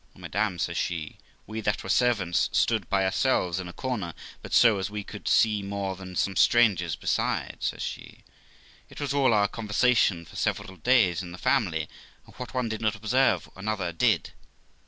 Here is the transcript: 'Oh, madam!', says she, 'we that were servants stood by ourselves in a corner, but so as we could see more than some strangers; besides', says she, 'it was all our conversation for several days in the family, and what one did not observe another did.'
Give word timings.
'Oh, 0.15 0.19
madam!', 0.19 0.57
says 0.57 0.77
she, 0.77 1.19
'we 1.45 1.61
that 1.61 1.83
were 1.83 1.87
servants 1.89 2.49
stood 2.51 2.89
by 2.89 3.05
ourselves 3.05 3.59
in 3.59 3.67
a 3.67 3.71
corner, 3.73 4.15
but 4.41 4.51
so 4.51 4.79
as 4.79 4.89
we 4.89 5.03
could 5.03 5.27
see 5.27 5.61
more 5.61 5.95
than 5.95 6.15
some 6.15 6.35
strangers; 6.35 6.95
besides', 6.95 7.67
says 7.67 7.83
she, 7.83 8.23
'it 8.89 8.99
was 8.99 9.13
all 9.13 9.31
our 9.31 9.47
conversation 9.47 10.25
for 10.25 10.35
several 10.37 10.77
days 10.77 11.21
in 11.21 11.31
the 11.31 11.37
family, 11.37 11.87
and 12.25 12.33
what 12.37 12.55
one 12.55 12.67
did 12.67 12.81
not 12.81 12.95
observe 12.95 13.47
another 13.55 13.91
did.' 13.93 14.31